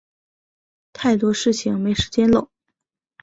[0.93, 2.49] 太多的事情没时间搂